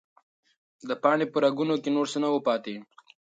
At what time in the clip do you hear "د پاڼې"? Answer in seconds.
0.87-1.25